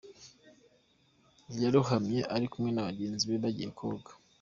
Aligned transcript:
Yarohamye 1.61 2.19
ari 2.35 2.45
kumwe 2.51 2.69
n’abagenzi 2.73 3.23
bagiye 3.43 3.69
koga. 3.77 4.11